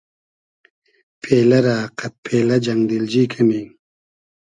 [1.21, 3.61] پېلۂ رۂ قئد پېلۂ جئنگ دیلجی کئنی